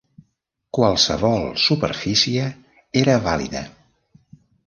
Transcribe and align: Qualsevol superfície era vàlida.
Qualsevol 0.77 1.43
superfície 1.65 2.47
era 3.05 3.17
vàlida. 3.27 3.65